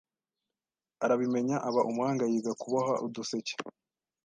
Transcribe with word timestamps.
Arabimenya 1.03 1.55
aba 1.67 1.81
umuhanga. 1.89 2.23
Yiga 2.31 2.51
kuboha 2.61 2.93
uduseke 3.05 3.53